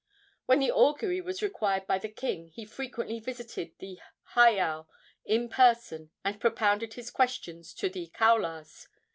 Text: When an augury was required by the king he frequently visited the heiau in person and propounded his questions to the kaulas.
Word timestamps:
When 0.47 0.63
an 0.63 0.71
augury 0.71 1.21
was 1.21 1.43
required 1.43 1.85
by 1.85 1.99
the 1.99 2.09
king 2.09 2.47
he 2.47 2.65
frequently 2.65 3.19
visited 3.19 3.73
the 3.77 3.99
heiau 4.33 4.87
in 5.25 5.47
person 5.47 6.09
and 6.25 6.41
propounded 6.41 6.95
his 6.95 7.11
questions 7.11 7.71
to 7.75 7.87
the 7.87 8.07
kaulas. 8.07 8.87